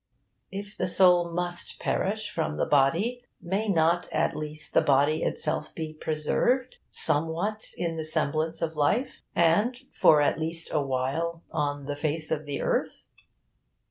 If 0.51 0.75
the 0.75 0.87
soul 0.87 1.29
must 1.31 1.79
perish 1.79 2.31
from 2.31 2.55
the 2.57 2.65
body, 2.65 3.23
may 3.39 3.67
not 3.69 4.11
at 4.11 4.35
least 4.35 4.73
the 4.73 4.81
body 4.81 5.21
itself 5.21 5.75
be 5.75 5.93
preserved, 5.93 6.77
somewhat 6.89 7.71
in 7.77 7.97
the 7.97 8.03
semblance 8.03 8.63
of 8.63 8.75
life, 8.75 9.21
and, 9.35 9.77
for 9.93 10.23
at 10.23 10.39
least 10.39 10.69
a 10.71 10.81
while, 10.81 11.43
on 11.51 11.85
the 11.85 11.95
face 11.95 12.31
of 12.31 12.47
the 12.47 12.61
earth? 12.63 13.09